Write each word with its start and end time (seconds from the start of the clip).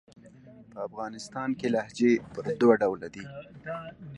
په 0.71 0.79
افغانستان 0.87 1.49
کښي 1.59 1.67
لهجې 1.75 2.11
پر 2.33 2.45
دوه 2.61 2.75
ډوله 2.81 3.07
دي. 3.15 3.23